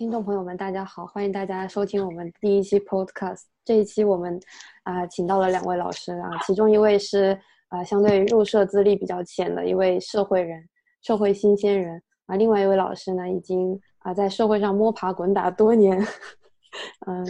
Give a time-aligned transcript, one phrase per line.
[0.00, 3.42] 听众朋友们，大家好，欢迎大家收听我们第一期 Podcast。
[3.66, 4.40] 这一期我们
[4.82, 7.38] 啊，请到了两位老师啊，其中一位是
[7.68, 10.66] 啊，相对入社资历比较浅的一位社会人，
[11.02, 12.36] 社会新鲜人啊。
[12.36, 16.02] 另外一位老师呢，已经啊在社会上摸爬滚打多年。
[17.06, 17.22] 嗯，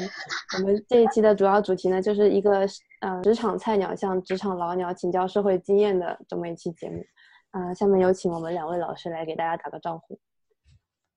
[0.56, 2.64] 我们这一期的主要主题呢，就是一个
[3.00, 7.04] 呃职场菜鸟向职场老鸟请教社会经验的这么一期节目。
[7.50, 10.16] 啊，下面有请我们两位老师来给大家打个招呼。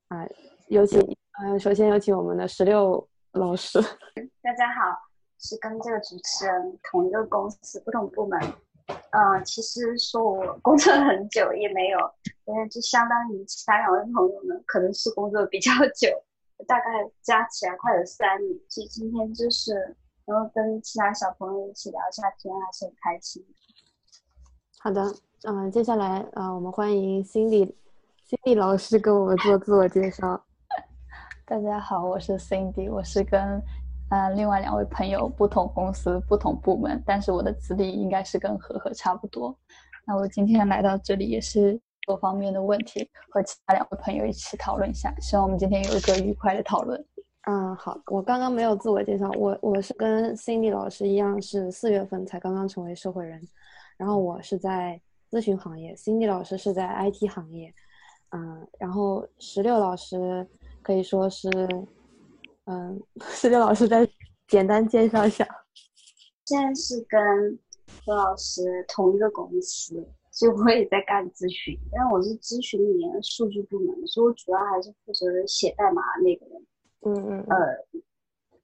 [0.08, 0.28] 啊，
[0.68, 1.00] 有请。
[1.42, 3.82] 嗯，首先有请我们的十六老师。
[4.44, 4.96] 大家好，
[5.40, 8.40] 是跟这个主持人同一个公司，不同部门。
[9.10, 11.98] 嗯，其实说我工作很久也没有，
[12.46, 16.08] 因为就相当于其他两位朋友们，可能是工作比较久，
[16.68, 16.86] 大概
[17.24, 18.60] 加起来快有三年。
[18.70, 19.74] 其实今天就是
[20.28, 23.44] 能够跟其他小朋友一起聊一下天，还是很开心。
[24.78, 25.12] 好的，
[25.46, 30.46] 嗯，接下来呃，我们欢迎 Cindy，Cindy 老师跟我们做自我介绍。
[31.46, 33.62] 大家好，我是 Cindy，我是跟
[34.10, 39.54] 呃另外两位朋友不同公司、不同部门，但是我的资历应该是跟何何差不多。
[40.08, 41.78] 那我今天来到这里也是
[42.08, 47.06] 多方面的问题和其他两位朋友一起讨论一下，希望我们今天有一个愉快的讨论。
[47.42, 53.42] 嗯，好，我刚刚没有自我介绍，我我是跟 Cindy 老师一样，是四月份才刚刚成为社会人，
[53.98, 55.00] 然后我是在
[55.30, 57.74] 咨询行业，Cindy 老师是在 IT 行业，
[58.30, 60.48] 嗯，然后石榴老师。
[60.84, 61.50] 可以说是，
[62.66, 64.08] 嗯，石榴 老师再
[64.48, 65.48] 简单介绍一下。
[66.46, 67.58] 现在是跟
[68.06, 76.66] 何老师同一个公司，所以我也在干咨询，但我是咨询里面的数据部门，所以我主要还是负责写代码那个人。
[77.06, 77.46] 嗯嗯。
[77.50, 77.58] 呃，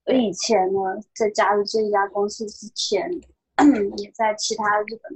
[0.05, 0.79] 我以前呢，
[1.15, 3.09] 在加入这一家公司之前，
[3.97, 5.11] 也在其他日本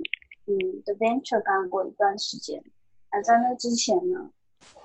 [0.46, 2.64] 嗯的 venture 干过一段时间。
[3.09, 4.31] 啊在那之前呢，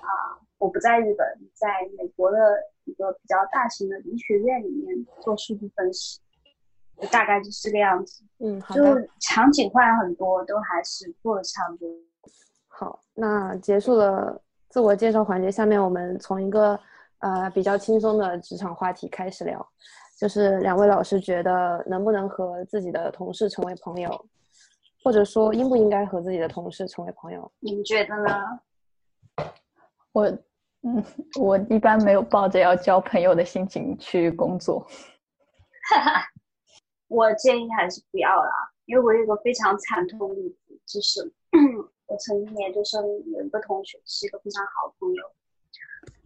[0.01, 0.43] 啊。
[0.59, 2.37] 我不在日本，在美国的
[2.83, 6.19] 一个比较大型的医学院里面做数据分析，
[7.09, 8.23] 大概就是这个样子。
[8.39, 9.01] 嗯，好的。
[9.01, 11.89] 就场景换很多，都还是做的差不多。
[12.67, 16.77] 好，那结束了自我介绍环节，下面我们从一个
[17.19, 19.65] 呃比较轻松的职场话题开始聊，
[20.19, 24.25] 就是两位老师觉得能不能和自己的同事成为朋友，
[25.05, 27.49] 或者说应不应该和自己的同事成为朋友？
[27.59, 28.59] 你们觉得呢？
[30.11, 30.37] 我。
[30.81, 31.03] 嗯，
[31.39, 34.79] 我一般没有抱着要交朋友的心情去工作。
[35.89, 36.23] 哈 哈
[37.09, 38.51] 我建议还是不要啦，
[38.85, 41.33] 因为我有个非常惨痛的例子，就是
[42.07, 45.25] 我曾经研究生有一个同学是一个非常好的朋友，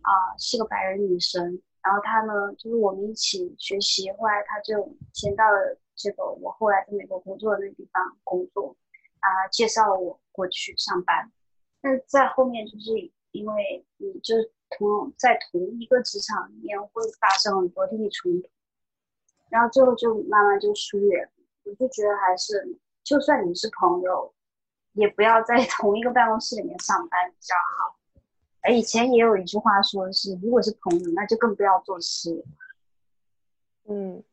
[0.02, 1.59] 啊，是个白人女生。
[1.81, 8.75] 然后她呢，就是我们一起学习，后来她就先到了这个我后来在美国工作的那个地方工作，
[9.19, 11.31] 啊，介绍了我过去上班。
[11.81, 13.12] 但是在后面就是。
[13.34, 14.36] 因为你就
[14.70, 18.48] 同在同一个职场里面会发生很多利益冲突，
[19.50, 21.30] 然后最后就慢慢就疏远。
[21.64, 24.32] 我就觉得还是，就算你是朋友，
[24.94, 27.98] 也不要在 同一个办公室里面上班比较好。
[28.62, 32.46] 而以前也有一句话说的是，如果是朋友，那就更不要做事。
[33.88, 34.24] 嗯，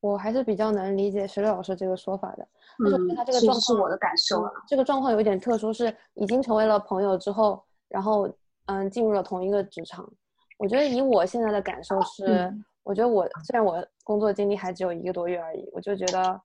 [0.00, 2.48] 我还是比较能理解石榴老师这个说法的。
[2.84, 4.52] 嗯，他这个状况是我的感受啊。
[4.66, 7.62] 这个状况有一点特殊，是已经成为了朋友之后。
[7.90, 8.26] 然后，
[8.66, 10.10] 嗯，进入了同一个职场。
[10.58, 12.52] 我觉得以我现在的感受是，
[12.82, 16.40] 我觉得我虽然我工作经历还只有一个多月而已，我就觉得，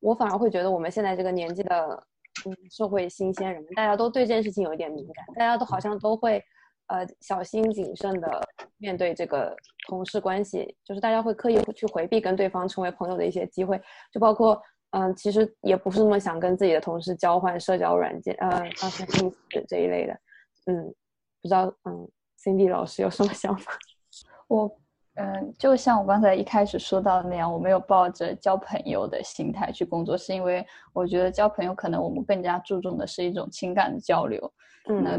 [0.00, 2.02] 我反而会觉得我们现在这个年纪的，
[2.46, 6.42] 嗯，社会新鲜人，大家都对这件事情有一点敏感，大家都好像都会，
[6.86, 8.42] 呃，小心谨慎的
[8.78, 9.54] 面对这个
[9.86, 13.80] 同事关系，就是大家会刻意去回避跟对方成为朋友的一些机会，
[14.10, 14.60] 就包括，
[14.92, 20.18] 嗯，其实也不是那么想跟自己的同事交换社交软件，呃，发生信息这一类的。
[20.66, 20.94] 嗯，
[21.42, 23.72] 不知道嗯，Cindy 老师有什么想法？
[24.48, 24.70] 我
[25.14, 34.52] 嗯，就像我刚才一开始说到的那样，我没有抱着交朋友的心态去工作，是因为我觉得交朋友可能我们更加注重的是一种情感的交流。
[34.88, 35.18] 嗯，那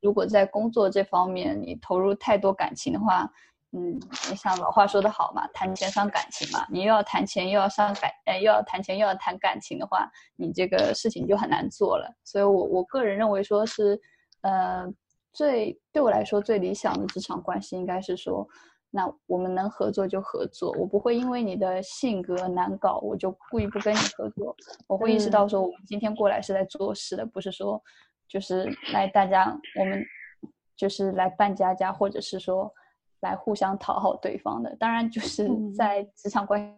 [0.00, 3.28] 如果在工作这方面你投入太多感情的话，
[3.72, 3.94] 嗯，
[4.30, 12.08] 你像老话说的好嘛，谈钱伤感情嘛，你又要谈钱又要伤感，呃，又要谈钱又要谈感情的话，你这个事情就很难做了。
[12.24, 14.00] 所以我我个人认为说是。
[14.44, 14.86] 呃，
[15.32, 18.46] 最对我来说最理想的职场关系应该是说，
[18.90, 24.54] 那我们能合作就合作，我不会因为你的性格难搞，我就故意不跟你合作。
[24.86, 27.82] 我会意识到说，我们今天过来是在做事的，不是说
[28.28, 30.04] 就是来大家我们
[30.76, 32.70] 就是来扮家家，或者是说
[33.20, 34.76] 来互相讨好对方的。
[34.76, 36.76] 当然，就是在职场关系，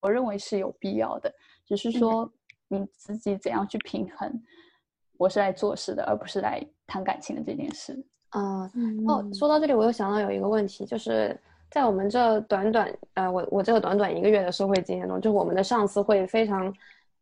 [0.00, 1.34] 我认为是有必要的，
[1.66, 2.32] 只是说
[2.68, 4.40] 你自己怎样去平衡。
[5.20, 7.94] 我是来做事的，而不是来谈感情的这件事。
[8.30, 8.62] 啊，
[9.06, 11.38] 哦，说到这里，我又想到有一个问题，就是
[11.70, 16.74] 在我们这短短呃，我我这个短短一个月的社会经验中，就我们的上司会非常，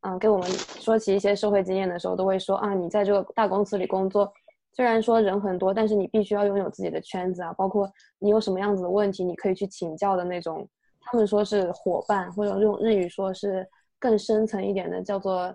[0.02, 4.32] 嗯，给我们说起一些社会经验的时候，都会说啊，你在这个大公司里工作，
[4.74, 7.90] 虽然说人很多，但是你必须要拥有自己的圈子啊，包括
[8.20, 10.64] 你有什么样子的问题，你可以去请教的那种。
[11.00, 13.66] 他们说是伙伴，或者用日语说是
[13.98, 15.52] 更深层一点的，叫做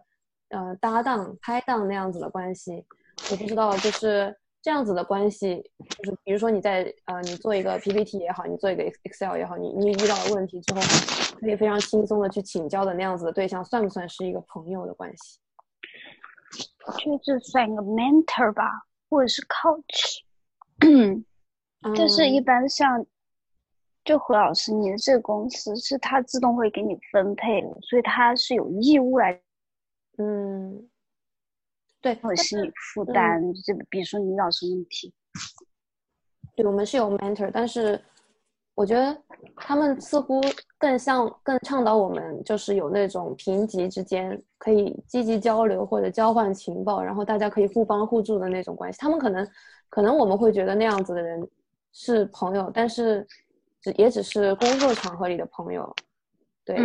[0.54, 2.86] 呃搭档、拍档那样子的关系。
[3.30, 5.62] 我不知道，就是这样子的关系，
[5.98, 10.82] 就是比如说你在呃你做一个 PPT 也好，你做一个 Excel 也好，你你遇到了问题之后，
[11.40, 15.40] 可以非常轻松的去请教的那样子的对象，算不算是一个朋友的关系？
[16.88, 18.70] 我觉得这算一个 mentor 吧，
[19.10, 20.22] 或者是 coach。
[21.96, 23.06] 就是一般像。
[24.06, 29.40] 就何老师，你的这个公司是他自动会给你分配的，所以他是有义务来，
[30.18, 30.90] 嗯，
[32.02, 35.14] 对，或者心理负担这个，比如说你遇到什么问题，
[36.56, 38.00] 对我们是有 mentor，但是
[38.76, 39.18] 我觉得
[39.56, 40.42] 他们似乎
[40.78, 49.00] 更像更倡导我们就是有那种平级之间可以积极交流或者交换情报，然后大家可以互帮互助的那种关系。
[49.00, 49.48] 他们可能
[49.90, 51.48] 可能我们会觉得那样子的人
[51.92, 53.26] 是朋友，但是。
[53.84, 55.94] 只也只是工作场合里的朋友，
[56.64, 56.78] 对，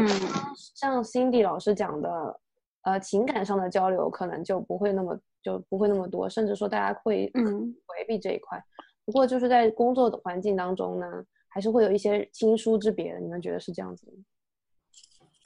[0.74, 2.40] 像 Cindy 老师讲的，
[2.82, 7.30] 呃，情感上的交流可能就不会那么就不会那么多，甚至说大家会
[7.86, 8.62] 回避这一块。
[9.04, 11.06] 不过就是在工作的环境当中呢，
[11.48, 13.20] 还是会有一些亲疏之别的。
[13.20, 14.24] 你们觉得是这样子吗？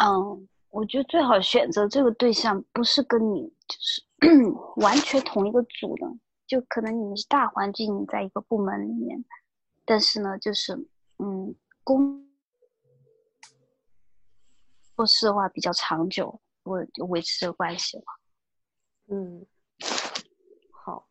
[0.05, 4.02] 嗯，我觉得最好选择这个对象不是跟你就是
[4.76, 6.06] 完全同一个组的，
[6.46, 9.25] 就可能你们是大环境，你在一个部门里面，
[9.84, 10.88] 但是呢，就是。
[11.19, 12.26] 嗯，工
[14.96, 18.05] 做事的话比较长久，我维持这个关系了。
[19.11, 19.44] 嗯，
[20.85, 21.06] 好，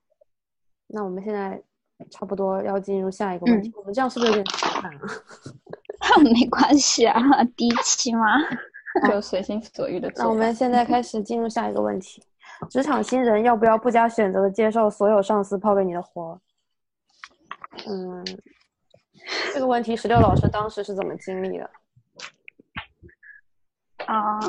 [0.88, 1.62] 那我们现在
[2.10, 3.72] 差不多要进入下一个问题。
[3.76, 5.00] 我们这样是不是有点长啊？
[6.24, 8.26] 没关系啊，第一期嘛，
[9.10, 10.12] 就随心所欲的。
[10.16, 12.24] 那我们现在开始进入下一个问题：
[12.70, 16.42] 职场新人要不要不加选择的接受所有上司抛给你的活？
[17.88, 18.26] 嗯。
[19.54, 21.70] 这个问题，石榴老师当时是怎么经历的？
[24.08, 24.40] 啊，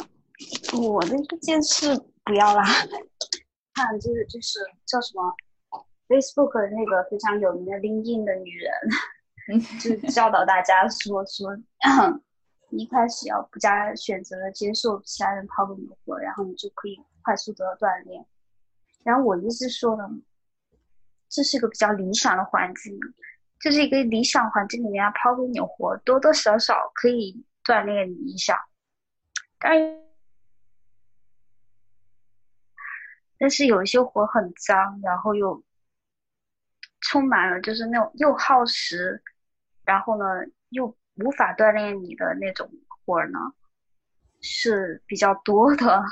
[0.81, 2.63] 我的意见是不要啦。
[3.75, 5.35] 看，就是就是叫什么
[6.09, 8.71] ，Facebook 那个非常有名的 LinkedIn 的女人，
[9.81, 11.57] 就 教导大家说说，
[12.71, 18.25] 一开始要不加选择接受其他人抛给你的活，然后你就可以快速得到锻炼。
[19.05, 20.05] 然后我一直说呢，
[21.29, 22.99] 这是一个比较理想的环境。
[23.61, 28.59] 就是一个理想环境里面抛给你活，多多少少可以锻炼你一下，
[29.61, 29.79] 但
[33.43, 35.61] 但是有一些活很脏，然后又
[37.01, 39.21] 充满了就是那种又耗时，
[39.85, 40.25] 然后呢
[40.69, 40.87] 又
[41.17, 42.71] 无法锻炼你的那种
[43.05, 43.41] 活呢，
[44.41, 46.05] 是比较多的。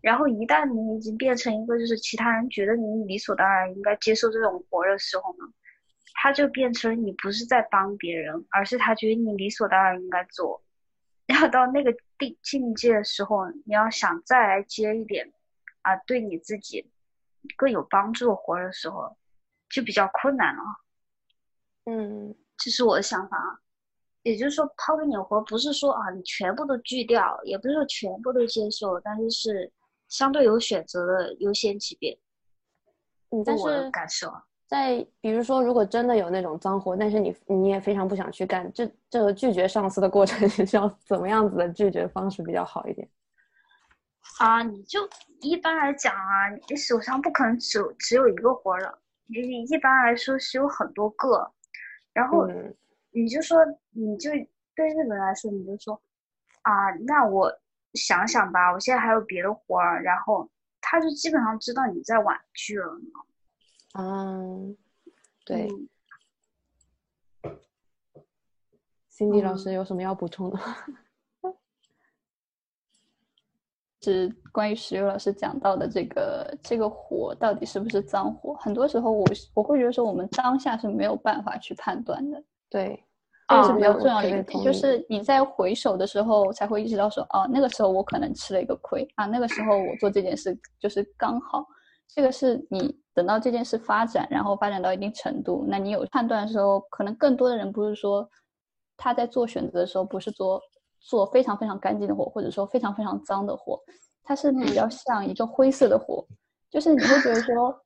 [0.00, 5.52] 然后一旦你已经变成一个就是其他人觉得你理所当然应该接受这种活的时候呢？
[6.14, 10.62] 他就变成你不是在帮别人，而是他觉得你理所当然应该做。
[11.26, 15.32] 要到那个地境界的时候，你要想再来接一点
[15.82, 16.90] 啊，对你自己
[17.56, 19.16] 更有帮助活的时候，
[19.68, 20.62] 就比较困难了。
[21.84, 23.60] 嗯，这是我的想法。
[24.22, 29.72] 也就是说，抛给你活，不是说啊你全部都拒掉，也不是说全部都接受，但是是
[30.08, 32.16] 相对有选择的优先级别。
[33.30, 34.32] 嗯，但是感受。
[34.64, 43.08] 在比如说，如果真的有那种脏活，但是你你也非常不想去干，这这个拒绝上司的过程 是要怎么样子的拒绝方式比较好一点？
[44.38, 45.08] 啊，你就
[45.40, 51.52] 一般来讲啊，你手上不可能只有只有一个活的，你一般来说是有很多个，
[52.12, 52.48] 然后
[53.10, 53.58] 你就说，
[53.90, 54.30] 你就
[54.74, 56.00] 对日本来说，你就说
[56.62, 57.60] 啊，那我
[57.94, 60.50] 想想吧，我现在还有别的活儿，然后
[60.80, 63.00] 他就基本上知道你在婉拒了。
[63.94, 64.76] 嗯，
[65.44, 65.68] 对
[69.12, 70.58] ，Cindy 老师有什么要补充的？
[74.02, 78.54] 是关于石榴老师讲到的这个这个火到底是不是脏火？
[78.54, 82.42] 很多时候我我会觉得说，我们当下是没有办法去判断的。
[82.68, 83.00] 对，
[83.48, 91.64] 这个是比较重要的一个点，就是你在回首的时候才会意识到说，哦，那个时候我可能吃了一个亏啊，那个时候我做这件事就是刚好。
[92.14, 98.28] 这个是你等到这件事发展，然后发展到一定程度，那你有判断的时候，可能更多的人不是说
[98.98, 100.60] 他在做选择的时候不是做
[101.02, 103.78] 做非常非常干净的活，或者说非常非常脏的活，
[104.22, 106.26] 它是比较像一个灰色的活，
[106.70, 107.76] 就是你会觉得说，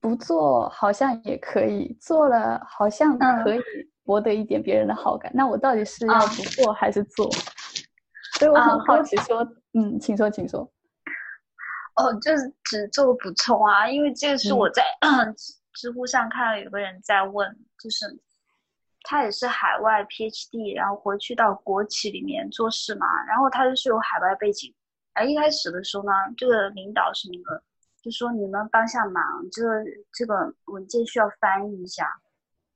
[0.00, 3.60] 不做好像也可以，做了好像可以
[4.04, 5.30] 博得一点别人的好感。
[5.34, 7.30] 那我到底是要不做还是做？
[8.38, 9.42] 所以我很好奇，说，
[9.72, 10.60] 嗯，请说，请说。
[11.94, 14.82] 哦，就是只做个补充啊，因为这个是我在
[15.72, 17.48] 知乎上看到有个人在问，
[17.82, 18.04] 就是
[19.08, 24.74] 他也是海外 PhD，然后回去到国企里面做事嘛，然后他就是有海外背景。
[25.14, 27.62] 而一开始的时候呢，这个领导什么的
[28.02, 29.22] 就说你们帮下忙，
[29.52, 32.10] 这个这个文件需要翻译一下，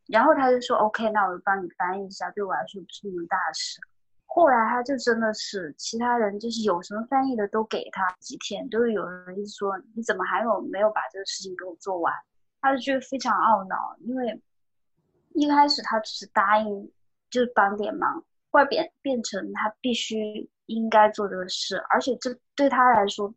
[0.06, 3.80] 然后他就说 OK，那我就帮你翻译一下，对我来说不是什么大事。
[4.26, 12.14] 后来他就真的是其他人就是有什么翻译的都给他几天，都有人一直说你怎么还有没有把这个事情给我做完，
[12.60, 14.40] 他就觉得非常懊恼，因为
[15.34, 16.92] 一开始他只是答应
[17.30, 23.32] 就是帮点忙，后来变变成他必须应该做这个事，而且这对他来说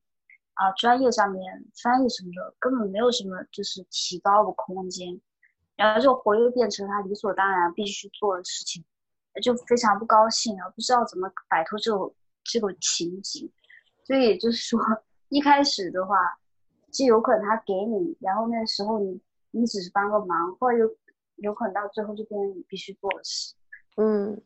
[0.53, 5.19] 啊专业上面翻译什么的根本没有什么就是提高的空间，
[5.75, 8.83] 然后就活又变成他理所当然必须做的事情。
[9.41, 13.51] 就非常不高兴然后，不知道怎么摆脱这种这种情景，
[14.05, 14.79] 所以就是说，
[15.29, 16.15] 一开始的话，
[16.91, 19.19] 就有可能他给你，然后那时候你
[19.49, 20.87] 你只是帮个忙，或者又
[21.43, 23.53] 有可能到最后就变成你必须做的事。
[23.97, 24.41] 嗯，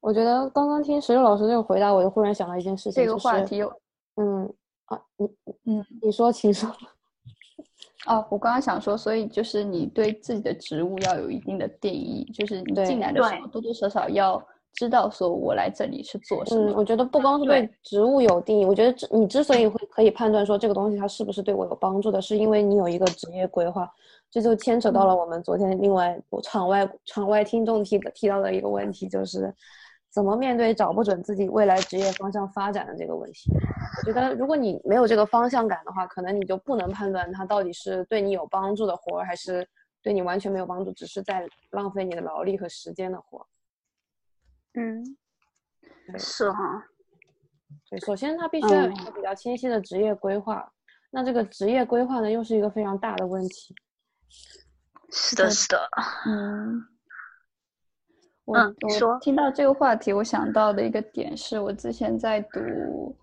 [0.00, 3.72] 我觉得刚刚听石榴老师这个回答，我就忽然想到一件事情，这个话题有，
[4.16, 4.52] 嗯
[4.84, 5.26] 啊，你
[5.64, 6.70] 嗯，你说，请说。
[8.06, 14.44] 哦，我刚刚想说，所以就是你对自己的职务要有一定的定义，就是你进来的时候多多少少要
[14.74, 16.70] 知道，说我来这里是做什么。
[16.70, 23.88] 嗯，我觉得不光是对职务有定义，我觉得你之所以会可以判断说这个东西它是不是对我有帮助的，是因为你有一个职业规划。
[24.32, 29.54] 这就牵扯到了我们昨天另外场外场外听众提提到的一个问题，就是。
[30.14, 33.50] 怎么面对找不准自己未来职业方向发展的这个问题？
[33.96, 39.66] 我觉得，如果你没有这个方向感的话，可能你就不能判断它到底是对你有帮助的活儿，还是
[40.02, 43.46] 对你完全没有帮助，只是在浪费你的劳力和时间的活。
[44.74, 45.02] 嗯，
[46.18, 46.84] 是哈。
[47.88, 50.70] 对，首先他必须要有一个比较清晰的职业规划。
[51.10, 53.74] 那这个职业规划呢，又是一个非常大的问题。
[55.10, 55.88] 是的，是的。
[56.26, 56.88] 嗯。
[58.44, 63.16] 我我听到这个话题，我想到的一个点是我之前在读，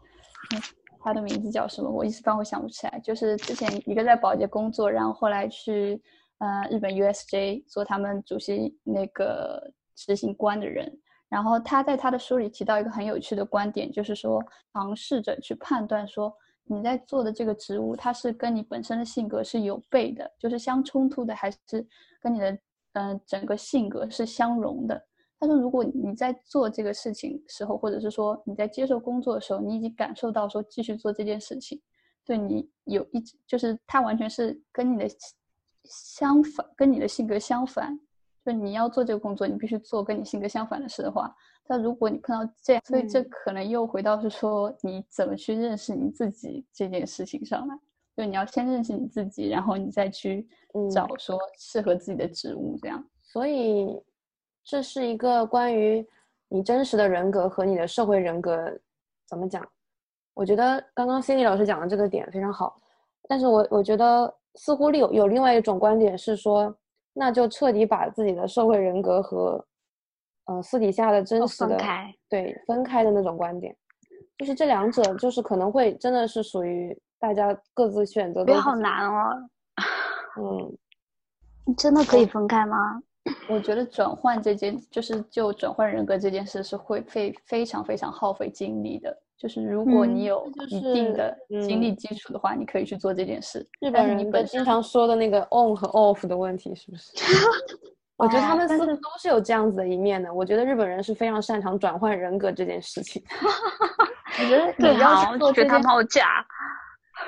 [1.04, 1.90] 他的名字叫什么？
[1.90, 2.98] 我一时半会想不起来。
[3.00, 6.02] 就是之前一个在保洁工作，然后后来去
[6.38, 9.62] 呃日本 USJ 做他们主席那个
[9.94, 10.90] 执行官的人。
[11.28, 16.34] 然后他在他的书里提到一个很有趣的观点，就是说尝试着去判断说
[16.72, 21.86] 你在做的这个职务，它是跟你本身的性格是有悖的，就是相冲突的，还是
[22.22, 22.58] 跟你的
[22.94, 25.04] 嗯整个性格是相融的。
[25.40, 31.82] 他说：“如果你在做这个事情时候，或者是说你在接受工作的时候，你已经感受到说继续做这件事情，
[32.26, 35.08] 对你有一就是他完全是跟你的
[35.86, 38.00] 相反，跟你的性格相反。
[38.52, 41.34] 就你要做这个工作，你必须做跟你性格相反的事的话，
[41.68, 47.80] 但如果你碰到这样，所以这可能又回到是说你怎么去认识你自己这件事情上来。
[48.18, 50.48] 就你要先认识你自己，然后你再去
[50.94, 53.04] 找说适合自己的职务这样。
[53.22, 53.98] 所以。”
[54.62, 56.06] 这是一个关于
[56.48, 58.72] 你真实的人格和你的社会人格
[59.26, 59.68] 怎么讲？
[60.36, 62.80] 我觉得刚刚 Cindy 老师讲的这个点非常好，
[63.28, 66.76] 但是我我觉得似乎有有另外一种观点是说，
[67.14, 69.66] 那就彻底把自己的社会人格和
[70.46, 71.78] 呃私底下的真实的
[72.30, 73.76] 对分开的那种观点，
[74.38, 78.46] 就是这两者就是可能会真的是属于大家各自选择。
[78.46, 79.50] 别好难哦。
[80.38, 80.78] 嗯，
[81.66, 82.78] 你真的可以分开吗？
[83.50, 89.22] 我觉得转换这件，就是就转换人格这件事是会费非常非常耗费精力的。
[89.40, 93.66] 就是如果你有一定的经历基础的话，你可以去做这件事。
[93.80, 97.14] 日本人本经常说的那个 on 和 off 的问题，是不是？
[98.18, 100.34] 我觉得他们四个都是有这样子的一面的。
[100.34, 103.24] 我觉得日本人是非常擅长转换人格这件事情。
[104.42, 106.46] 我觉得你要做这件假。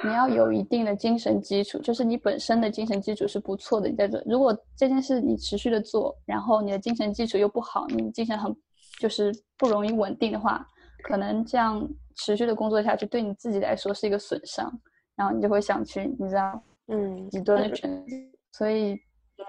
[0.04, 3.88] 你要有一定的精神基础，就是你本身的精神基础是不错的。
[3.88, 8.56] 你在做，如果这件事你持续的做，然后你的精神基础又不好，你精神很
[9.00, 10.66] 就是不容易稳定的话，
[11.04, 14.72] 可能这样持续的工作下去，对你自己来说是一个损伤。
[15.16, 18.16] 然后你就会想去，你知道，嗯，极端的选择。
[18.52, 19.46] 所以，嗯，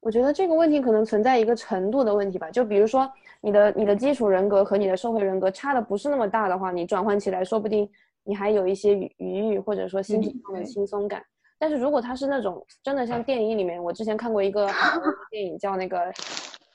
[0.00, 2.50] 我觉得这个问题可能存在一个程度的问题吧。
[2.50, 7.88] 就比如说，你的你的基础人格和你的社会人格差的不是那么大的话，你转换起来说不定。
[8.24, 11.24] 你还有一些余余裕，或者说心情上的轻松感。
[11.58, 14.70] 但是如果他是那种真的像电影里面，我之前看过一个
[15.30, 16.12] 电影叫那个，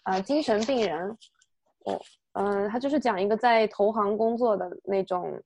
[0.06, 1.08] 呃，精神病人。
[1.86, 2.02] 哦，
[2.34, 5.42] 嗯，他就是讲一个在投行工作的那种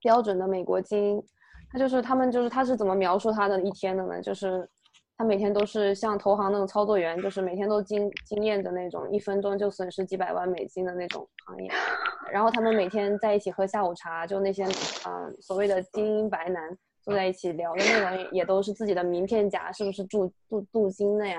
[0.00, 1.24] 标准的美国精英。
[1.70, 4.20] 他就是他们就是他是怎么描述他的一天的呢？
[4.20, 4.68] 就是。
[5.18, 11.70] 他每天都是像投行那种操作员，就是每天都经经验的那种，一分钟就损失几百万美金的那种行业。
[12.32, 14.64] 然后他们每天在一起喝下午茶，就那些
[15.06, 21.38] 嗯所谓的精英白男坐在一起聊的内容也都是自己的名片夹是不是镀镀镀金的呀？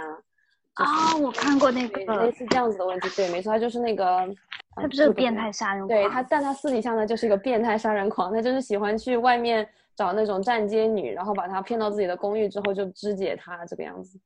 [0.75, 4.27] 啊，我看过那个类似这样子的问题，对，没错，他就是那个，
[4.75, 14.19] 他不是个变态杀人狂，对他，但他私底下呢就是一个变态杀人狂，他就是喜欢去外面找那种站街女，然后把她骗到自己的公寓之后就肢解她这个样子。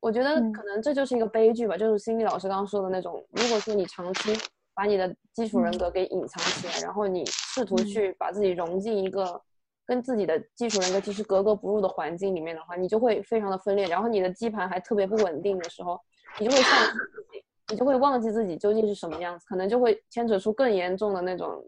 [0.00, 4.36] 我觉得可能这就是一个悲剧吧，就是心理老师刚刚说的那种，如果说你长期
[4.74, 9.40] 把你的基础人格给隐藏起来，然后你试图去把自己融进一个。
[9.84, 16.00] 跟自己的技术人格其实格格不入的环境里面的话，你就会非常的分裂，然后你的基盘还特别不稳定的时候，
[16.38, 21.64] 你就会丧失自己，你就会忘记自己究竟是什么样子，可能就会牵扯出更严重的那种，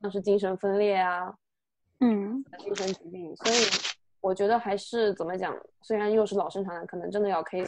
[0.00, 1.32] 像是精神分裂啊，
[2.00, 3.36] 嗯，精神疾病。
[3.36, 3.58] 所以
[4.22, 7.64] 我觉得还是怎么讲，虽然又是老生常谈，可能真的要可以。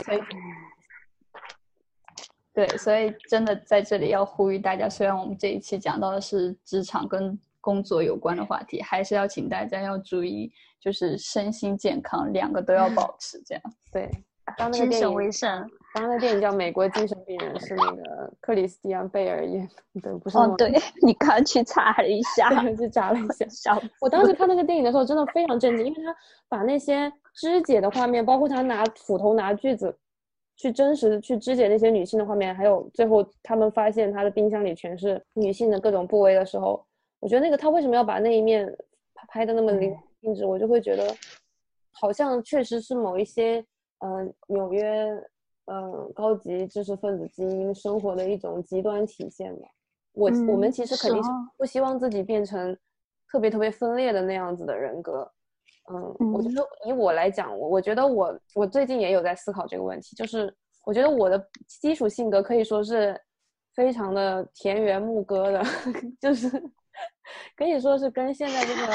[2.55, 7.39] 对，所以真的在这里要呼吁大家，虽然我们这一期讲到的是职场跟。
[7.65, 13.43] 工作有关的话题，还是要请大家要注意，就是身心健康两个都要保 持。
[13.47, 14.07] 这样对，
[14.59, 15.33] 当那个电影，
[15.95, 19.67] 当那个电影叫《美国精神病人》，是那个克里斯蒂安贝尔演
[20.03, 23.81] 的，不是哦，对你刚去查了一下，去查了一下。
[23.99, 26.15] 我当时看那个电影的时候，真的非常震惊，因为他
[26.51, 29.97] 把那些肢解的画面，包括他拿斧头、拿锯子
[30.57, 36.85] 去真实去肢解那些女性的画面，还有最后他们发现他的冰箱里全是女性的各种部位的时候。
[37.25, 38.71] 我觉得那个他为什么要把那一面
[39.29, 39.91] 拍的那么淋
[40.21, 41.17] 漓尽我就会觉得，
[41.91, 43.65] 好像确实是某一些
[44.01, 45.07] 嗯纽约
[45.65, 49.67] 嗯高级知识分子精英生活的一种极端体现吧。
[50.13, 52.77] 我我们其实肯定是不希望自己变成
[53.27, 55.27] 特别特别分裂的那样子的人格。
[55.91, 63.19] 嗯，我觉得以我来讲，我我觉得我我最近也有在思考这个问题，就是我觉得我的基础性格可以说是
[63.75, 65.65] 非常的田园牧歌的，
[66.21, 66.63] 就是。
[67.57, 68.93] 可以说是跟现在这个，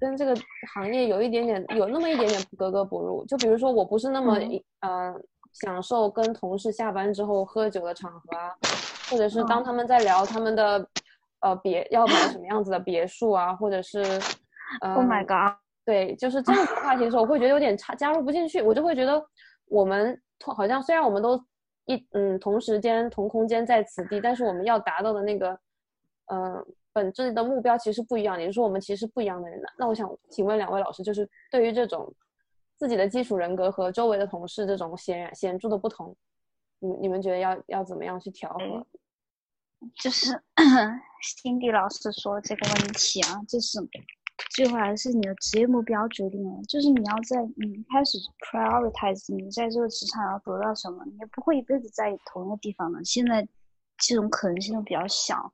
[0.00, 0.34] 跟这个
[0.74, 3.24] 行业有一点点，有那么一点点格格不入。
[3.26, 4.36] 就比如说，我不是那么，
[4.80, 8.52] 嗯，享受跟同事下班之后喝酒的场合啊，
[9.10, 10.88] 或者是当他们在聊他们的，
[11.40, 14.02] 呃，别要买什么样子的别墅啊，或者是
[14.80, 18.60] ，Oh my god，对，就是这样子话题的时候，我会觉得有点差，加入不进去。
[18.60, 19.22] 我就会觉得，
[19.66, 21.42] 我们好像虽然我们都
[21.86, 25.58] 一嗯同时间同空间在此地，但是我们要达到的那个，
[26.26, 26.66] 嗯。
[26.94, 29.60] 本质的目标其实不一样，也就是说我们其实是不一样的人。
[29.76, 32.10] 那我想请问两位老师，就是对于这种
[32.76, 36.16] 自己的基础人格和周围的同事这种显显著的不同，
[36.78, 38.86] 你你们觉得要要怎么样去调和？
[40.00, 40.30] 就是
[41.20, 43.78] 辛迪老师说这个问题啊，就是
[44.54, 46.62] 最后还是你的职业目标决定了。
[46.68, 48.16] 就是你要在你开始
[48.50, 53.04] prioritize 你在这个职场要得到什么，你也不会一辈子在同一个地方的。
[53.04, 53.46] 现在
[53.98, 55.52] 这种可能性都比较小。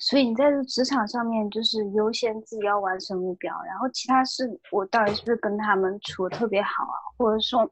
[0.00, 7.68] 所以你在这职场上面，就是优先自己要完成目标，然后其他事我到底是不是跟他们处的特别好啊，或者说，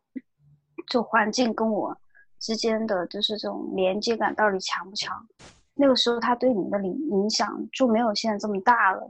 [0.91, 1.97] 就环境跟我
[2.41, 5.15] 之间的就是这种连接感到底强不强？
[5.75, 9.09] 那个时候他对你的影影响就没有现在这么大了。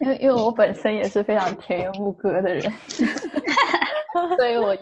[0.00, 2.72] 因为因为我本身也是非常田园牧歌的人，
[4.36, 4.76] 所以我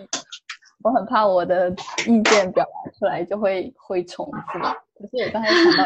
[0.83, 1.70] 我很怕我的
[2.07, 4.59] 意见表达出来就会会重复。
[4.94, 5.85] 可是我刚才想到。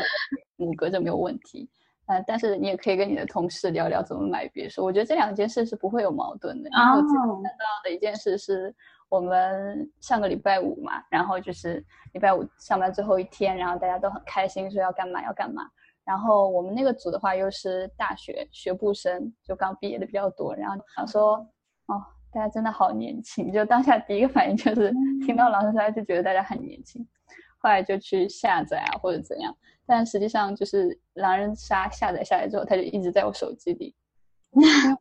[0.58, 1.68] 五个就没有问题，
[2.06, 4.84] 呃，但是你也可以跟你的同事聊聊怎么买别墅。
[4.84, 6.70] 我觉得这两件事是不会有矛盾的。
[6.72, 8.74] 然后我看到的一件事是
[9.08, 15.62] 我们上个礼拜五嘛，然后就是礼拜五上班最后一天，然后大家都很开心，说要干嘛要干嘛。
[16.04, 20.54] 然后我们那个组的话又是大学学部生，就刚毕业的比较多。
[20.54, 21.36] 然后想说，
[21.86, 23.50] 哦，大家真的好年轻。
[23.50, 24.92] 就当下第一个反应就是
[25.24, 27.06] 听到老师说，就觉得大家很年轻。
[27.64, 29.56] 后来就去下载啊或者怎样。
[29.86, 33.94] 但实际上就是狼人杀下载下来之后，它就一直在我手机里。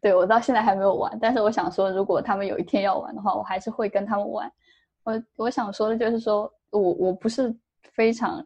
[0.00, 4.52] 对我到现在还没有玩，但是我想说，如果他们有一天要玩的话，我还是会跟他们玩。
[5.04, 7.56] 我我想说的就是说，我我不是
[7.92, 8.44] 非常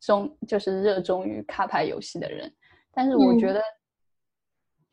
[0.00, 2.50] 中就是热衷于卡牌游戏的人，
[2.90, 3.62] 但是我觉得，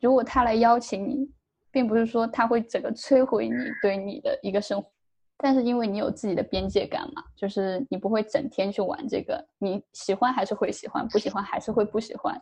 [0.00, 1.30] 如果他来邀请你，
[1.70, 4.90] 并不是说他会整个摧毁你对你的一个生活。
[5.38, 12.40] 但是因为你有自己的边界感嘛，就是你不会整天去玩这个，你喜欢还是会喜欢，不喜欢还是会不喜欢，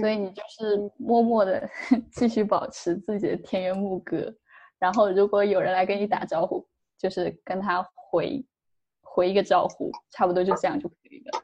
[0.00, 1.68] 所以你就是默默的
[2.12, 4.34] 继续保持自己的田园牧歌，
[4.78, 6.66] 然后如果有人来跟你打招呼，
[6.98, 8.44] 就是跟他回
[9.02, 11.42] 回一个招呼，差不多就这样就可以了。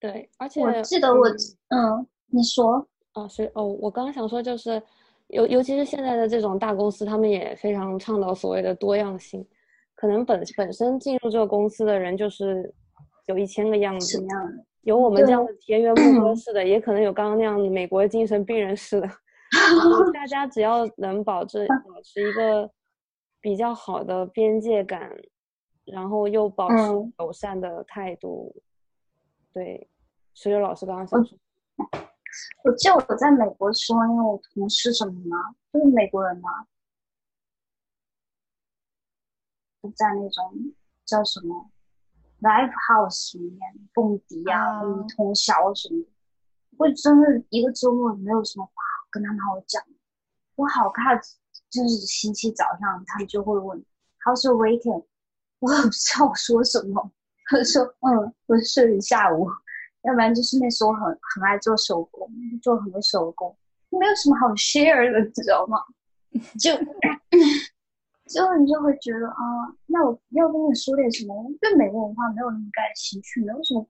[0.00, 1.28] 对，而且我记得我
[1.68, 4.82] 嗯，你说啊是哦，我刚刚想说就是。
[5.32, 9.46] 尤尤其是现在的这种大公司，他们也非常倡导所谓的多样性。
[10.00, 12.72] 可能本本身进入这个公司的人就是
[13.26, 14.18] 有一千个样子，
[14.80, 19.06] 有我们这样的田园牧歌式的，也可能有刚刚那样的美国精神病人式的。
[20.14, 22.70] 大家只要能保证 保持一个
[23.42, 25.14] 比较好的边界感，
[25.84, 26.76] 然后又保持
[27.18, 28.54] 友善的态度，
[29.52, 29.86] 对，
[30.32, 31.36] 石榴老师刚刚想说。
[32.64, 35.36] 我记得我在美国的时候，因为我同事什么嘛，
[35.70, 36.48] 就是美国人嘛，
[39.96, 40.52] 在那种
[41.06, 41.70] 叫什么
[42.40, 43.60] live house 里面
[43.94, 44.82] 蹦迪啊、
[45.16, 46.08] 通宵什么的，
[46.78, 48.72] 我真的一个周末没有什么话
[49.10, 49.82] 跟他们好讲。
[50.56, 51.16] 我好怕，
[51.70, 53.82] 就是星期早上他们就会问
[54.24, 55.04] How's your weekend？
[55.60, 57.10] 我也不知道我说什么，
[57.46, 59.48] 他说嗯，我睡了一下午。
[60.02, 62.30] 要不然就是那时候很很爱做手工，
[62.62, 63.54] 做很多手工，
[63.90, 65.78] 没有什么好 share 的，你知道吗？
[66.58, 66.72] 就
[68.30, 69.34] 之后你就会觉得啊，
[69.86, 71.34] 那我要跟你说点什么？
[71.34, 73.84] 我对美国文化没有那么感兴趣，没有什么，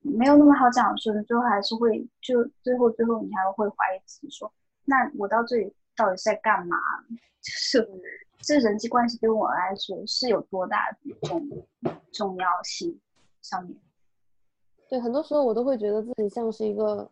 [0.00, 4.52] 没有那么好讲的，最后还是会就最后最后你还会怀疑自己，说
[4.84, 6.76] 那我到这里到底在干嘛？
[7.40, 7.88] 就是
[8.40, 11.48] 这人际关系对我来说是有多大的重
[12.12, 13.00] 重要性？
[13.42, 13.80] 上面，
[14.88, 17.08] 对，很多时候我都会觉得自己像是一个，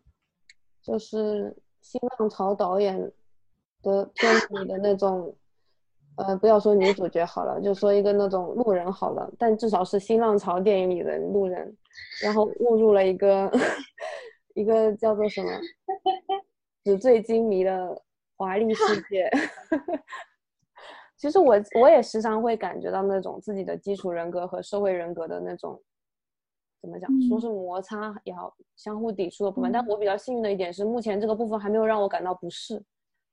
[0.82, 3.12] 就是新浪潮导演
[3.84, 5.34] 的片子里的那种，
[6.16, 11.76] 呃，不要说女主角好了，就说一个那种路人好了，但至少是新浪潮电影里的路人，
[12.22, 13.50] 然后误入了一个
[14.54, 15.50] 一个叫做什么
[16.84, 18.02] 纸醉金迷的
[18.36, 19.30] 华丽世界。
[21.16, 25.80] 其实我我也时常会感觉到那种自己的基础人格和社会人格的那种。
[26.82, 27.10] 怎么讲？
[27.26, 29.72] 说是摩擦也好，相互抵触的部分。
[29.72, 32.78] 但我比较幸运的一点是，目前这个部分还没有让我感到不适。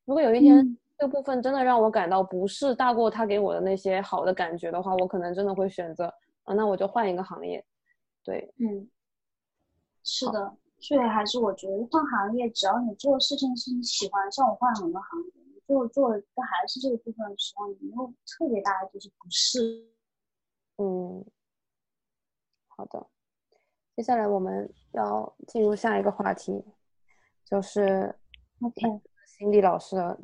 [0.05, 6.05] 如果有一天这个部分真的让我感到不适，大过他给我的那些好的感觉的话，我可能真的会选择
[6.43, 7.63] 啊，那我就换一个行业。
[8.23, 8.89] 对，嗯，
[10.03, 10.55] 是的。
[10.79, 19.87] 所以还是我觉得换行业，只要你做事情是你喜欢，像我换很多行业，做做的还是这个部分的时候，你没有特别大的就是不适。
[20.77, 21.23] 嗯，
[22.67, 23.07] 好的。
[23.95, 26.63] 接下来我们要进入下一个话题，
[27.45, 28.15] 就是
[28.61, 29.01] OK，
[29.41, 30.19] 辛迪老师的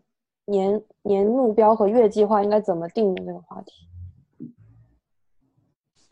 [0.46, 3.74] 年年目标和月计划应该怎么定的这个话题。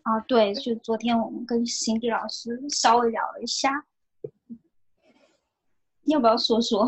[0.01, 3.85] 啊，对，就昨天我们跟辛迪老师稍微聊了一下，
[6.05, 6.83] 要不要说说？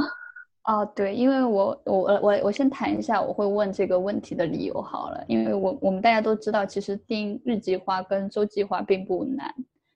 [0.63, 9.53] 啊，对，因为我我我我先谈一下我会问这个问题的理由好了，因为我我们大家都知道，其实定日计划跟周计划并不难。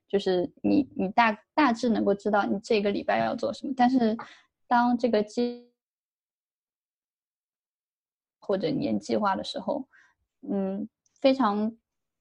[0.08, 4.16] 就是你，你大大致能够知道你这个礼拜要做什么，但是
[4.68, 5.71] 当这个计
[8.42, 9.88] 或者年计划的时候，
[10.50, 10.88] 嗯，
[11.22, 11.72] 非常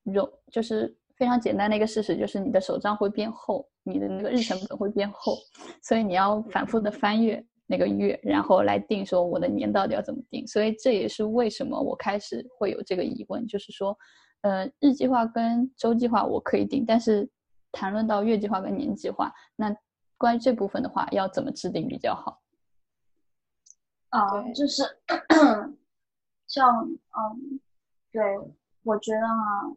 [0.04, 5.36] 容就是非常简单的一个事实，就是你的手账会变厚，你的那个日程本会变厚，
[5.82, 10.46] 所以你要反复的翻阅那个月，然后来定说我的年到底要怎么定。
[10.46, 13.96] 所以这也是为什么我开始会有这个疑问，就是说，
[14.42, 17.28] 呃，日计划跟周计划我可以定，但是。
[17.72, 19.72] 谈论到月计划跟年计划，那
[20.18, 22.42] 关于这部分的话，要怎么制定比较好？
[24.08, 24.82] 啊，就是
[26.50, 27.60] 像嗯，
[28.10, 28.20] 对，
[28.82, 29.70] 我觉得啊，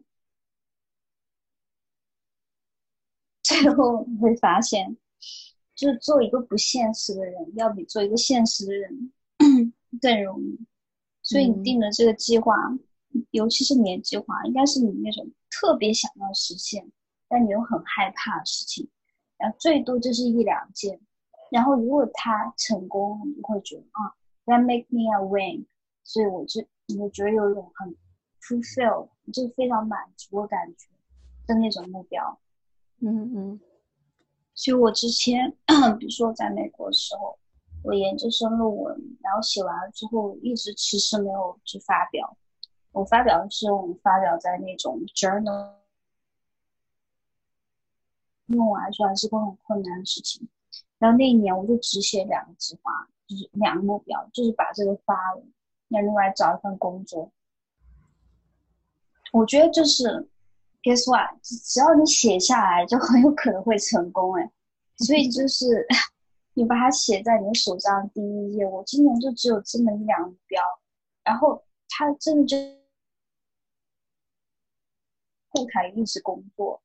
[3.44, 4.96] 最后你会发现，
[5.76, 9.12] 就是做一个不现实的人，要比做一个现实的人
[10.02, 10.58] 更容易。
[11.22, 12.52] 所以你定的这个计划，
[13.30, 16.90] 尤其是年计划，应该是你那种特别想要实现。
[17.28, 18.88] 但你又很害怕的事情，
[19.38, 21.00] 然后最多就是一两件，
[21.52, 24.12] 然后如果他成功，你会觉得啊
[24.46, 25.66] ，that make me a win，
[26.04, 26.64] 所以我就
[27.00, 27.96] 我觉得有一种很
[28.40, 30.88] fulfill，就非常满足的感觉
[31.46, 32.38] 的那种目标。
[33.00, 33.60] 嗯嗯。
[34.54, 35.50] 所以我之前，
[35.98, 37.36] 比如说在美国的时候，
[37.82, 42.36] 我研究生论文，然后写完了之后，一直迟迟没有去发表。
[42.92, 45.72] 我发表的是我们发表在那种 journal。
[48.46, 50.46] 因为我来说还是个很困难的事情。
[50.98, 55.42] 然后那一年我就只写两个计划，就是两个目标，就是把这个发了，
[55.94, 57.30] 要另外找一份工作。
[59.32, 60.28] 我觉得就是
[60.82, 61.36] ，guess what？
[61.42, 64.50] 只要你写下来，就很有可能会成功哎。
[64.98, 65.86] 所以就是
[66.54, 68.64] 你把它写在你手上第一页。
[68.64, 70.62] 我今年就只有这么一两个目标，
[71.24, 72.56] 然后他真的就
[75.50, 76.80] 后台一直工作。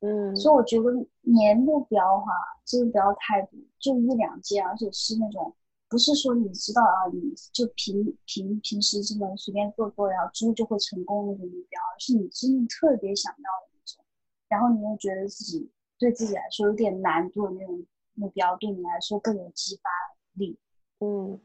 [0.00, 0.84] 嗯，所以我觉得
[1.20, 2.32] 年目标的话，
[2.64, 5.54] 真的不要太多，就一两件，而且是那种
[5.94, 14.04] 不是说你知道啊，你就平平平时这么随便做做，然后之后就会成功那种目标，而是你真的特别想要的那种，
[14.48, 19.88] 然后你又觉得自己对自己来说有点难度的那种目标，对你来说更有激发
[20.32, 20.58] 力。
[20.98, 21.40] 嗯。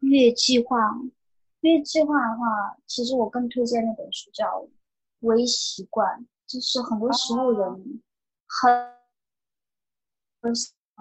[0.00, 0.78] 月计划，
[1.60, 4.62] 月计划的话，其实我更推荐那本书叫
[5.20, 8.00] 《微习惯》，就是很多时候人
[8.46, 8.96] 很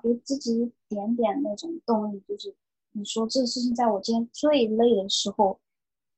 [0.04, 2.56] 给自己一点点那种动力，就是
[2.92, 5.60] 你说这事情在我今天最累的时候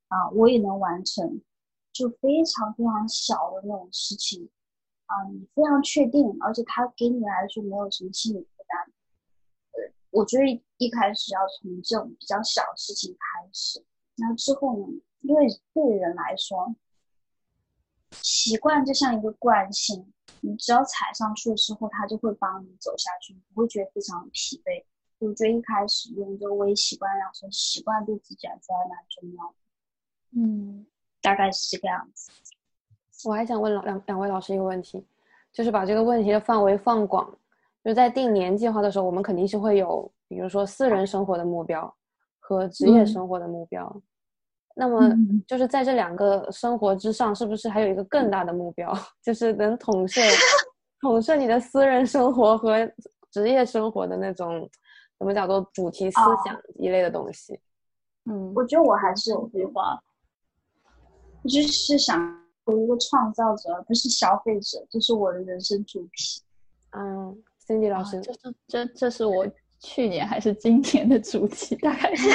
[0.08, 1.42] 啊，我也能完成，
[1.92, 4.50] 就非常非常小的那种事情
[5.06, 8.94] 啊，你非常确定，而且它给你来说没有什么心理负担。
[9.72, 13.84] 呃，我觉得一开始要从这种比较小的事情开始，
[14.16, 14.86] 那之后呢，
[15.22, 16.76] 因为对人来说，
[18.12, 20.06] 习惯就像一个惯性。
[20.40, 24.84] 你只要踩上去的时候，它就会帮你走下去，不会觉得非常疲惫。
[25.18, 29.56] 我觉得一开始用这个微习惯养成习惯，对自己来说还蛮重要的。
[30.36, 30.86] 嗯，
[31.22, 32.32] 大概是这个样子。
[33.28, 35.04] 我还想问老两两位老师一个问题，
[35.52, 37.28] 就是把这个问题的范围放广，
[37.84, 41.92] 就是在定年计划的时候，我们肯定是会有，比如说私人生活的目标
[42.40, 44.02] 和职业生活的目标。
[44.80, 45.12] 那么
[45.48, 50.22] 就是在这两个生活之上，是不是还有一个更大的目标， 就是能统摄
[51.02, 52.88] 统摄你的私人生活和
[53.32, 54.70] 职业生活的那种，
[55.18, 57.60] 怎么叫做主题思想一类的东西？
[58.26, 60.00] 嗯，我觉得我还是有规划，
[61.42, 62.20] 我就是想
[62.64, 66.44] 做一个创造者，而不是消费者，这是我的人生主题。
[66.92, 67.36] 嗯
[67.66, 69.48] ，Cindy 老师，这是这这是我。
[69.80, 72.28] 去年还是今年的主题，大概是，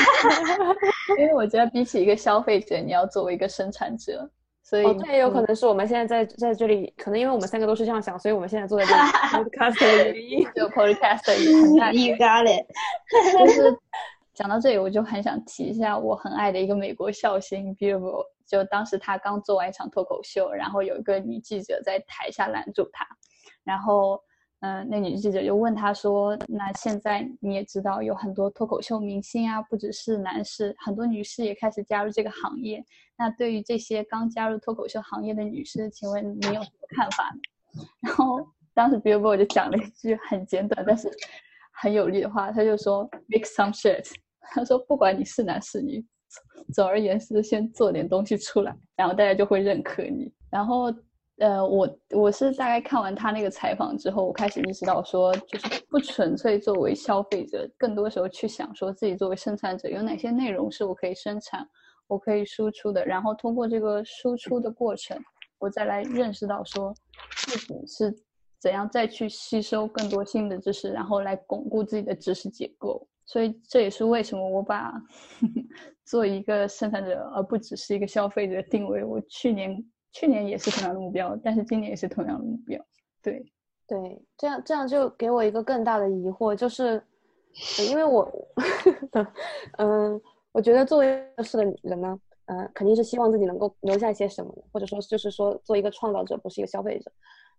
[1.19, 4.31] 因为我觉得比起一个消费者，你要作为一个生产者，
[4.63, 9.01] 所以这也有可能是我们现在在在这里，可能因为我们三个都是这样想，所以我们现在坐在这里
[9.51, 11.91] podcast 的原因，就 podcast 的很大。
[11.93, 12.65] You got it。
[13.37, 13.77] 就是
[14.35, 23.05] 讲到这里，我就很想提一下我很爱的一个美国笑星 Billboard，就当时他刚做完一场脱口秀，然后有一个女记者在台下拦住他，
[23.65, 24.23] 然后。
[24.63, 32.81] 嗯，那女记者就问他说：“那现在你也知道有很多脱口秀明星啊，不只是男士，很多女士也开始加入这个行业。
[33.19, 37.41] 那对于这些刚加入脱口秀行业的女士，请问你有什么看法呢？”
[38.01, 38.39] 然后
[38.73, 41.11] 当时 Billboard 就讲了一句很简短但是
[41.73, 44.13] 很有力的话，他就说：“Make some shit。”
[44.55, 46.07] 他说：“不管你是男是女，
[46.73, 50.95] 总而言之，先做点东西出来，然后大家就会认可你。”然后。
[51.39, 61.67] 呃，我我是大概看完他那个采访之后，我开始意识到说，就是不纯粹作为消费者，更多时候去想说自己作为生产者有哪些内容是我可以生产、
[62.07, 65.19] 我可以输出的，然后通过这个输出的过程，
[65.59, 66.95] 我再来认识到说
[67.37, 68.15] 自己是
[68.61, 73.05] 怎样再去吸收更多新的知识，然后来巩固自己的知识结构。
[73.25, 74.93] 所以这也是为什么我把
[76.05, 79.03] 做一个生产者而不只是一个消费者定位。
[79.03, 79.83] 我去年。
[80.13, 82.79] 去年也是同样的目标，但是今年也是同样的目标。
[83.23, 83.45] 对，
[83.87, 87.03] 对，这样这样就给我一个更大的疑惑，就是
[87.89, 88.31] 因为我，
[89.79, 90.21] 嗯，
[90.53, 97.11] 我觉得作为合适的人呢，嗯，肯定是希望自己能够留下一些什么，或者说就是说做一个创造者，不是一个消费者。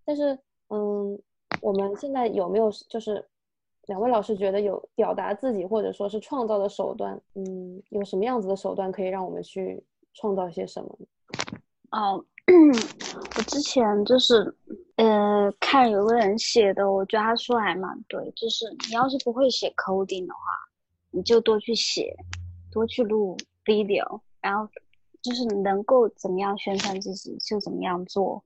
[0.05, 0.37] 但是，
[0.69, 1.19] 嗯，
[1.61, 3.25] 我们现在有没有就是
[3.87, 7.19] 两位老师觉得有表达自己或者说是创造的手段？
[7.35, 10.97] 嗯，有什么样子的手段可以让我们去创造一些什么？
[11.91, 12.23] 哦。
[13.37, 14.53] 我之前就是，
[14.97, 20.41] 呃，看有个人写的，我觉得他说还蛮对，就是你要是不会写 coding 的话，
[21.11, 22.15] 你就多去写，
[22.71, 24.69] 多去录 video，然后
[25.21, 28.43] 就是能够怎么样宣传自己就怎么样做。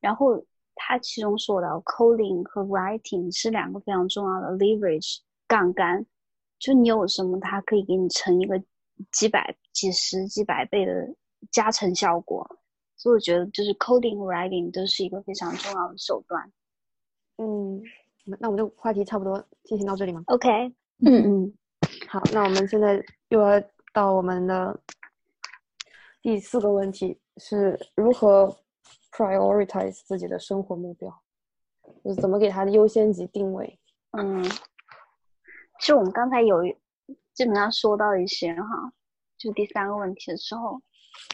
[0.00, 6.06] 然后他其中说到 coding 和 writing 是两个非常重要的 leverage 杠杆，
[6.58, 8.62] 就你有什么，它可以给你成一个
[9.10, 11.14] 几百、几十、几百倍的
[11.50, 12.58] 加成效果。
[13.02, 16.52] 所以我觉得，就是 coding、writing 都是一个非常重要的手段。
[17.38, 17.82] 嗯，
[18.38, 20.48] 那我们就话题差不多进行到这里吗？OK，
[21.04, 21.52] 嗯嗯，
[22.06, 23.60] 好，那我们现在又要
[23.92, 24.80] 到我们的
[26.20, 28.56] 第四个问题，是如何
[29.10, 31.10] prioritize 自己的生活目标，
[32.04, 33.80] 就是怎么给它的优先级定位。
[34.12, 36.62] 嗯，其实我们刚才有
[37.34, 38.92] 基本上说到一些哈，
[39.36, 40.80] 就第三个问题的时候，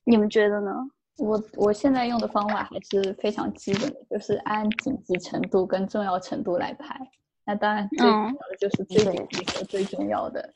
[0.07, 0.73] 你们觉得呢？
[1.19, 6.99] 我我现在用的方法还是非常基本的，就是按紧急程度跟重要程度来排。
[7.45, 10.53] 那当然最重要的就是最紧急和最重要的，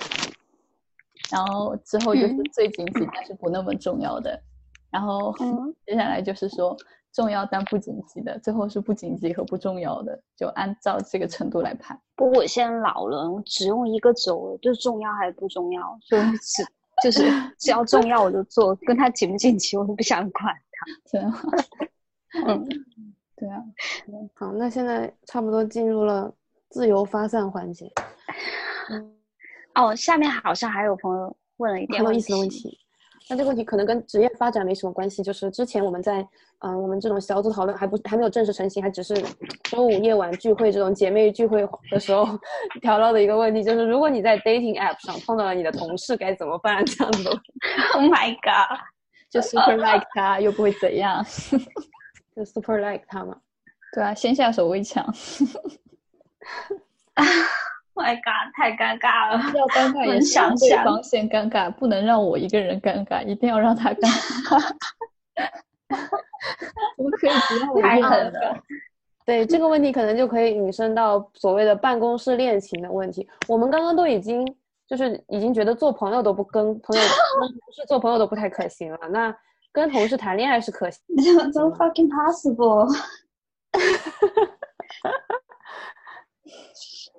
[1.30, 4.38] 然后之后就是最紧急但是不那么重要的，
[4.90, 5.34] 然后
[5.86, 6.76] 接下来就是说
[7.10, 11.98] 重要但不紧急的，最后是不紧急和不重要的，就按照这个程度来排。
[12.14, 16.62] 不过我现在老了，我只用一个轴，就是重要还是不重要，所以只
[17.02, 17.22] 就是
[17.58, 20.86] 只要重要我就做，跟他紧不紧急我都不想管他。
[21.10, 21.42] 对啊，
[22.46, 22.68] 嗯，
[23.36, 23.62] 对啊。
[24.34, 26.32] 好，那现在差不多进入了
[26.70, 27.90] 自由发散环节。
[29.74, 32.78] 哦，下面好像还有朋友问了一点很有意思的问题。
[33.32, 36.20] 那这个问题可能跟职业发展没什么关系，就是之前我们在
[36.58, 39.14] 嗯我们这种小组讨论还不还没有正式成型，还只是
[39.70, 42.26] 周五夜晚聚会这种姐妹聚会的时候
[42.82, 46.84] 聊到的一个问题，就是如果你在 dating app 上碰到了你的同事该怎么办？
[46.84, 47.30] 这样子。
[47.94, 48.78] Oh my god！
[49.30, 51.24] 就 super like 他又不会怎样，
[52.36, 53.34] 就 super like 他嘛。
[53.94, 55.02] 对啊，先下手为强。
[57.94, 59.38] My God，太尴尬了！
[59.54, 64.74] 要尴尬也想对方先尴尬，不能让我一个人尴尬，一定要让他尴尬。
[66.96, 68.00] 我可以不要我一个人
[68.32, 68.60] 尴
[69.24, 73.28] 对这个问题，可能就可以引申到所谓的办公室恋情的问题。
[73.46, 74.44] 我们刚刚都已经
[74.86, 79.36] 就是已经觉得做朋友都不跟朋友不是做朋友都不太可行了，那
[79.70, 81.00] 跟同事谈恋爱是可行
[81.52, 82.88] ？So fucking possible！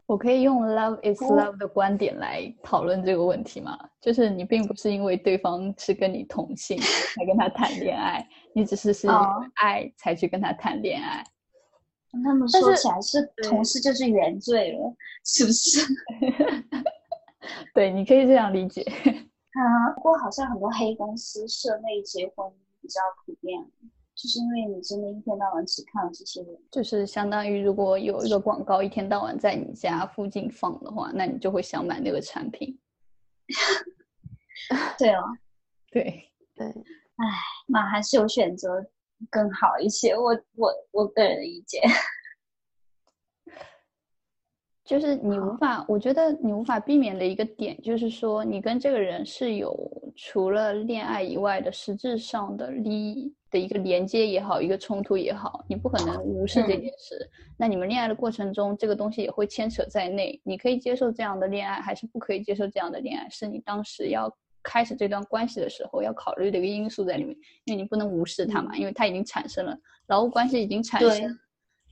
[0.06, 3.78] 我可以用 “love is love” 的观点来讨论这个问题吗？
[4.02, 9.08] 就是你并不是因为对方是跟你同性才跟他谈恋爱，你只是是
[9.56, 11.24] 爱才去跟他谈恋爱。
[12.24, 14.94] 那么说起来，是同事就是原罪了，
[15.26, 15.80] 是不是？
[17.74, 18.84] 对，你可以这样理解。
[19.54, 23.66] 啊，不过好像很多黑公司社内结婚比较普遍。
[24.16, 32.80] 就是因为你真的一天到晚只看了这些人，就是相当于如果有一个广告一天到晚在你家附近放的话，那你就会想买那个产品。
[34.98, 35.24] 对哦，
[35.92, 36.04] 对
[36.56, 37.26] 对，唉，
[37.68, 38.86] 那还是有选择
[39.30, 40.16] 更好一些。
[40.16, 41.82] 我我我个人的意见。
[44.86, 49.74] 就是你无法，我觉得你无法避免的一个点，就是说你跟这个人是有
[50.16, 57.30] 除了恋爱以外的实质上的利益的一个连接也好，一个冲突也好，你不可能无视这件事。
[57.56, 60.42] 那你们恋爱的过程中，这个东西也会牵扯在内。
[60.44, 67.38] 你可以接受这样的恋爱，还是不可以接受这样的恋爱，是你当时要开始这段关系的时候要考虑的一个因素在里面。
[67.66, 71.40] 因为你不能无视它嘛，因为它已经产生了，劳务关系已经产生，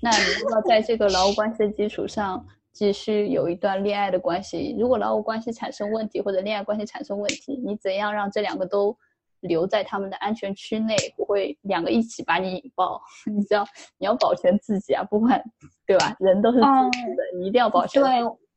[0.01, 2.43] 那你要在这个劳务关系的基础上。
[2.73, 8.97] 继续有一段恋爱的关系，如果劳务关系产生问题，或者恋爱关系产生问题，你怎样让这两个都
[9.41, 13.01] 留在他们的安全区内，不会两个一起把你引爆？
[13.31, 13.65] 你知道
[13.97, 15.43] 你要保全自己啊，不管
[15.85, 16.15] 对吧？
[16.19, 18.01] 人都是自私的，你一定要保全。
[18.01, 18.09] 对，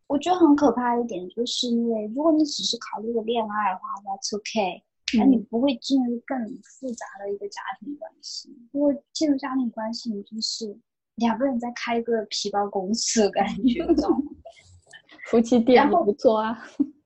[0.07, 4.83] 我觉得很可怕一点，就是因为如果你只是考虑个恋爱的话，That's OK，
[5.19, 8.57] 那你不会进入更复杂的一个家庭关系。
[8.73, 10.79] 如果进入家庭关系，你就是。
[11.19, 14.17] 两个人在开一个皮包公司的感觉，知道吗？
[15.31, 16.59] 夫妻店也不错啊。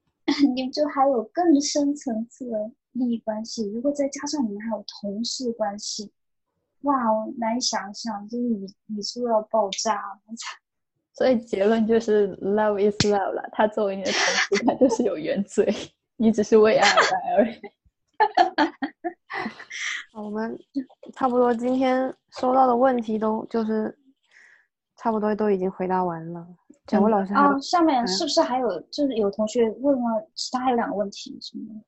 [0.55, 6.13] 你们就还有更深层次的利益关系，如果再加上你们还有同事关系，
[6.83, 6.95] 哇，
[7.39, 10.19] 难以想象，就是宇宇宙要爆炸。
[11.13, 13.49] 所以结论就是 love is love 了。
[13.53, 15.73] 他作为你的同事，他就是有原罪，
[16.17, 17.61] 你只是为爱而来而已。
[20.13, 20.57] 好， 我们
[21.13, 23.97] 差不多今天收到的问题都就是
[24.97, 26.47] 差不多都已经回答完了。
[26.87, 31.83] 蒋薇老师啊，下面是不是还有就是有同学问了其他还有两个问题，什么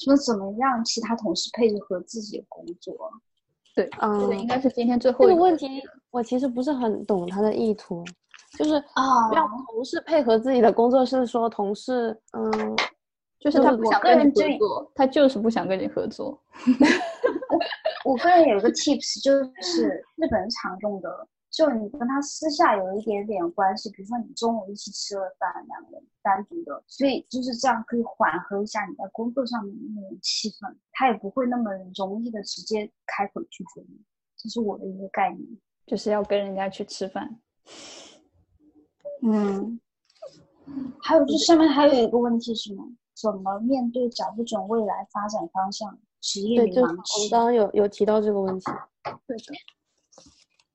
[0.00, 2.94] 什么怎么让其他同事配合自己的工作？
[3.74, 5.66] 对，嗯，这个应该是今天最后一个问题。
[6.10, 8.04] 我其实不是很懂他的意图，
[8.58, 12.76] 就是啊，让同事配合自己的工作，是说同事嗯。
[13.38, 16.38] 就是他不想跟你合作，他就是不想跟你合作。
[18.04, 19.32] 我个人有一个 tips，就
[19.62, 21.08] 是日本常用的，
[21.50, 34.00] 就你跟他私下有一点点关系，比如说你中午一起吃了饭，两个人单独的，所以就是这样可以缓和一下你在工作上面的那种气氛，他也不会那么容易的直接开口拒绝你。
[34.36, 35.44] 这是我的一个概念，
[35.86, 37.40] 就是要跟人家去吃饭。
[39.22, 39.80] 嗯，
[41.00, 42.92] 还有就下面还有一个问题是什么？
[43.14, 47.18] 怎么面对找不准未来发展方向、职业迷茫期？
[47.18, 48.64] 我们刚刚有有提到这个问题。
[49.26, 49.44] 对的。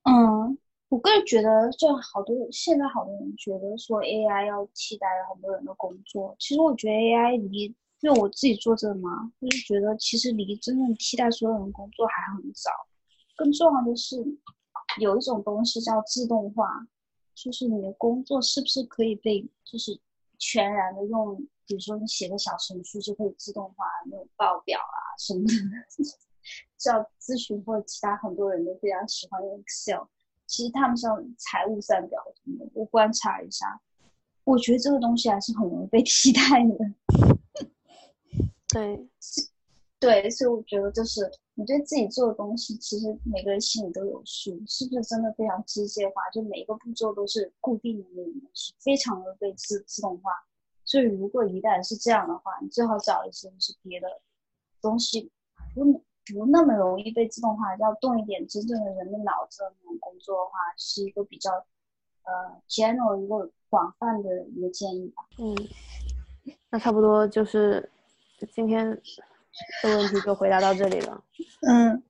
[0.04, 0.56] 嗯，
[0.96, 6.34] 我个人觉得，就好多现在好多人觉得说 AI 要替代很多人的工作。
[6.40, 7.64] 其实我觉得 AI 离，
[8.00, 12.72] 因为我自己做这个嘛，就是觉得其实离真正替代所有人工作还很早。
[13.36, 14.26] 更重要的是，
[15.02, 16.88] 有一种东西叫自动化，
[17.34, 20.00] 就是你的工作是不是可以被，就是
[20.40, 21.46] 全然的用。
[21.68, 25.54] 比如说，你写个小程序就可以自动化那种报表啊什么的，
[26.80, 30.06] 叫咨询或者其他很多人都非常喜欢用 Excel，
[30.48, 33.82] 其实他们像财务算表什么的，我观察一下，
[34.44, 37.70] 我觉得这个东西还是很容易被替代的。
[38.68, 39.08] 对，
[40.00, 46.22] 对，所以我觉得就是你对自己做的东西，其实每个人心里都有数，是不是真的非常机械化？
[46.32, 50.32] 就每一个步骤都是固定的那种是，非常的被自自动化。
[50.84, 54.08] 所以如果一旦是这样的话，你最好找一些是别的
[54.82, 55.32] 东西，
[55.74, 56.04] 不
[56.34, 61.52] 不那么容易被自动化，要动一点真正的人的脑子的那种工作的话，是一个比较
[62.24, 65.24] 呃 general 一个广泛的一个建议吧。
[65.38, 65.56] 嗯，
[66.70, 67.88] 那差不多就是
[68.52, 68.88] 今天
[69.84, 71.24] 的问题就回答到这里了。
[71.68, 72.02] 嗯，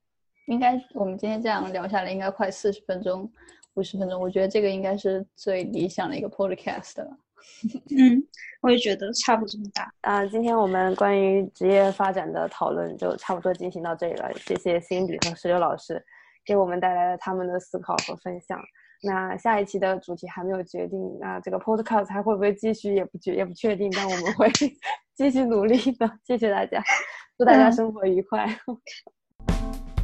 [0.47, 3.30] 应该我们今天这样聊下来，应该快四十分钟、
[3.74, 7.18] 五十分钟，我觉得这个应该是最理想的一个 podcast 了。
[7.98, 8.22] 嗯，
[8.62, 9.91] 我也觉得差不多这么大。
[10.02, 14.32] 啊，今天我们关于职业发展的讨论就差不多进行到这里了。
[14.46, 16.04] 谢谢 Cindy 和石榴老师
[16.46, 18.60] 给我们带来了他们的思考和分享。
[19.04, 24.50] 那下一期的主题还没有决定，那这个 Podcast 还会不会继续也不决也不确定，但我们会
[25.16, 26.20] 继续努力的。
[26.26, 26.84] 谢谢大家，
[27.38, 28.48] 祝大家生活愉快。